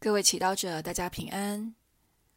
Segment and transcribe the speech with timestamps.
[0.00, 1.74] 各位祈祷者，大家平安，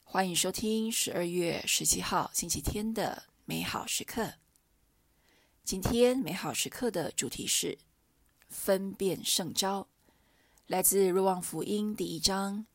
[0.04, 4.34] 欢迎收听十二月十七号星期天的美好时刻。
[5.63, 7.78] 今天美好时刻的主题是
[8.50, 9.88] 分辨圣召，
[10.66, 12.66] 来自若望福音第一章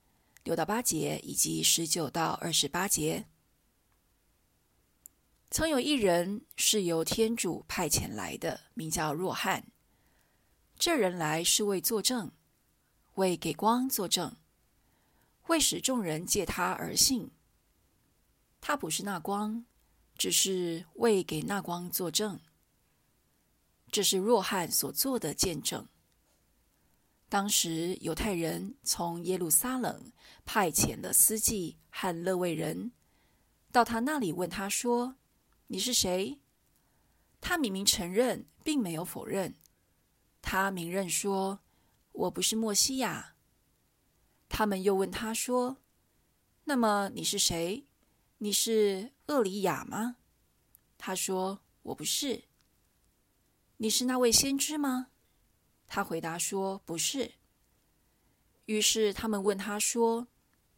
[0.44, 3.26] 六到八节以及十九到二十八节。
[5.50, 9.66] 曾有一人是由天主派遣来的，名叫若翰。
[10.78, 12.30] 这人来是为作证，
[13.16, 14.36] 为给光作证。
[15.46, 17.30] 为使众人借他而信，
[18.60, 19.64] 他不是那光，
[20.18, 22.40] 只是为给那光作证。
[23.90, 25.86] 这是若翰所做的见证。
[27.28, 30.12] 当时犹太人从耶路撒冷
[30.44, 32.92] 派遣了司祭和勒未人
[33.72, 35.16] 到他那里，问他说
[35.68, 36.40] ：“你是谁？”
[37.40, 39.54] 他明明承认，并没有否认。
[40.42, 41.60] 他明认说
[42.12, 43.34] ：“我不是默西亚。”
[44.58, 45.76] 他们又问他说
[46.64, 47.84] ：“那么你是谁？
[48.38, 50.16] 你是厄里亚吗？”
[50.96, 52.44] 他说：“我不是。
[53.76, 55.08] ”“你是那位先知吗？”
[55.86, 57.32] 他回答说：“不是。”
[58.64, 60.28] 于是他们问他说：“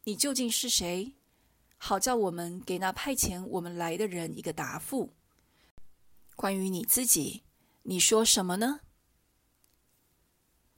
[0.03, 1.15] 你究竟是谁？
[1.77, 5.13] 好叫我们给那派遣我们来的人一个答复。
[6.35, 7.43] 关于你自己，
[7.83, 8.81] 你说什么呢？”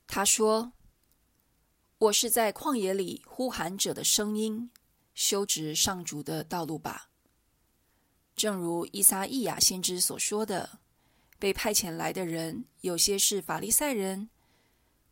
[0.06, 0.74] 他说。
[2.02, 4.72] 我是在旷野里呼喊者的声音，
[5.14, 7.10] 修直上主的道路吧。
[8.34, 10.80] 正如伊撒意雅先知所说的，
[11.38, 14.28] 被派遣来的人有些是法利赛人，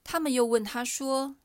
[0.02, 1.36] 他们又问他说：“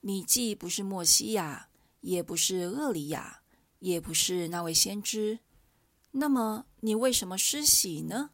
[0.00, 1.68] 你既不是默西亚，
[2.00, 3.42] 也不是厄里亚，
[3.80, 5.40] 也不是那位先知，
[6.12, 8.30] 那么你为什么施洗呢？”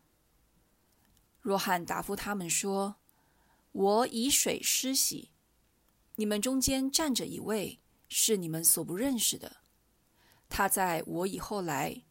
[1.42, 2.94] 若翰答复他们说
[3.72, 5.31] ：“我以水施洗。”
[6.19, 9.59] 你们中间站着一位，是你们所不认识的。
[10.49, 12.03] 他在我以后来，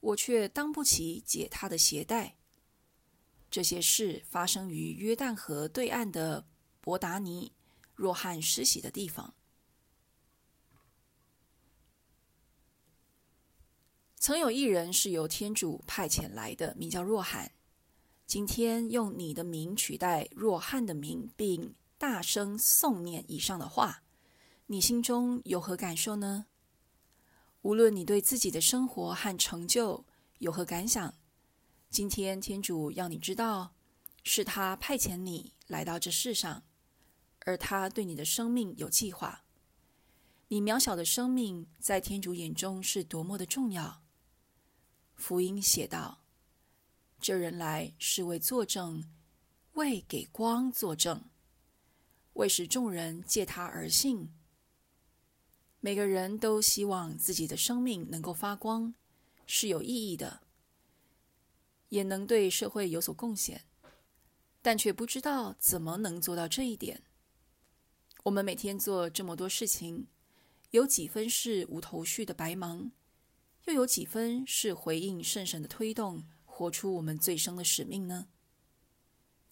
[0.00, 2.38] 我却当不起解他的鞋带。
[3.50, 6.46] 这些事发生于约旦河对岸的
[6.80, 7.52] 伯达尼，
[7.94, 9.34] 若翰施洗的地方。
[14.16, 17.52] 曾有一人是由天主派遣来的，名叫若翰。
[18.26, 24.02] 今天用你的名取代若翰的名，并大声诵念以上的话，
[24.68, 26.46] 你心中有何感受呢？
[27.60, 30.06] 无论你对自己的生活和成就
[30.38, 31.14] 有何感想，
[31.90, 33.74] 今天天主要你知道，
[34.24, 36.62] 是他派遣你来到这世上，
[37.40, 39.44] 而他对你的生命有计划。
[40.48, 44.00] 你渺小的生命在天主眼中是多么的重要。
[45.16, 46.22] 福音写道
[47.20, 49.04] ：“这人来是为作证，
[49.74, 51.22] 为给光作证。”
[52.34, 54.32] 为使众人借他而信，
[55.80, 58.94] 每个人都希望自己的生命能够发光，
[59.46, 60.40] 是有意义的，
[61.88, 63.64] 也能对社会有所贡献，
[64.62, 67.02] 但却不知道怎么能做到这一点。
[68.24, 70.06] 我们每天做这么多事情，
[70.70, 72.92] 有几分是无头绪的白忙，
[73.64, 78.28] 又有几分是回应圣神的推动，活出我们最深的使命呢？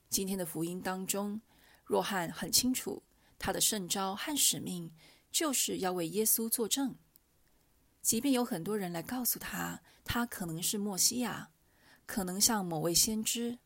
[0.08, 1.40] 今天的福音当中。
[1.88, 3.02] 若翰很清楚，
[3.38, 4.92] 他的圣召和使命
[5.32, 6.94] 就是要为耶稣作证。
[8.02, 11.48] 即便有很多人来告诉他，他可能是默西亚，
[12.04, 13.58] 可能像某位先知。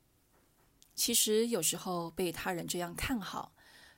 [0.95, 3.53] 其实有时候被他人这样看好，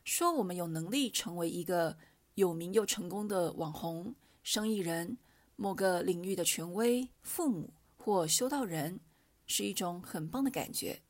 [0.04, 1.98] 说我们有能力成为一个
[2.34, 5.18] 有名又成功的网红、生意人、
[5.56, 8.98] 某个领域的权威、父母或修道人，
[9.46, 11.02] 是一种很棒的感觉。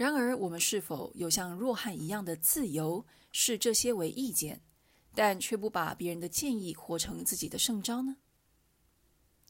[0.00, 4.62] 然而，我们是否有像若翰一样的自由，视这些为意见，
[5.14, 8.16] 但却不把别人的建议活成自己的圣招呢？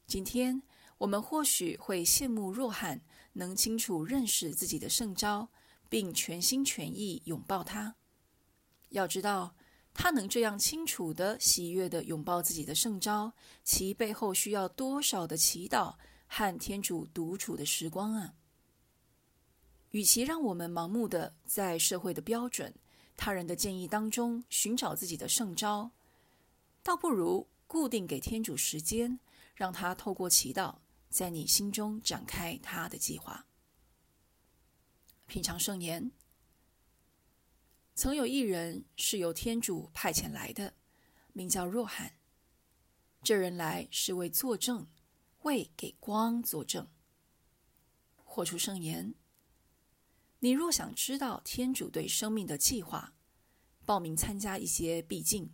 [0.08, 0.60] 今天，
[0.98, 3.00] 我们或许会羡慕若翰
[3.34, 5.50] 能清楚认识自己的圣招，
[5.88, 7.94] 并全心全意拥抱它。
[8.88, 9.54] 要知道，
[9.94, 13.32] 他能这样清楚地、喜悦地拥抱自己的圣招，
[13.62, 15.94] 其背后需要多少的祈祷
[16.26, 18.34] 和天主独处的时光啊！
[19.90, 22.74] 与其让我们盲目的在社会的标准、
[23.16, 25.90] 他人的建议当中寻找自己的圣招，
[26.82, 29.18] 倒不如固定给天主时间，
[29.54, 30.76] 让他透过祈祷，
[31.08, 33.46] 在你心中展开他的计划。
[35.26, 36.10] 品尝圣言。
[37.94, 40.72] 曾有一人是由天主派遣来的，
[41.34, 42.14] 名叫若翰。
[43.22, 44.86] 这人来是为作证，
[45.42, 46.88] 为给光作证。
[48.24, 49.14] 活出圣言。
[50.42, 53.12] 你若想知道天主对生命的计划，
[53.84, 55.52] 报名参加一些避静，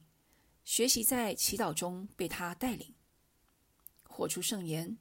[0.65, 2.95] 学习在祈祷中被他带领，
[4.05, 4.97] 活出圣言。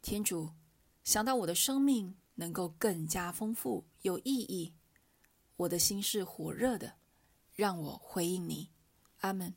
[0.00, 0.54] 天主，
[1.04, 4.72] 想到我的生命能够更加丰富有意义，
[5.56, 6.94] 我的心是火热的，
[7.52, 8.70] 让我回应你。
[9.18, 9.54] 阿门。